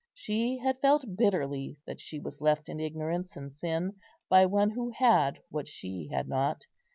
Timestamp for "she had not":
5.67-6.65